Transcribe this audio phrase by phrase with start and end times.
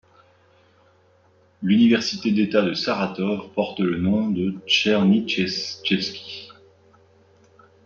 [1.61, 6.49] L'université d'État de Saratov porte le nom de Tchernychevski.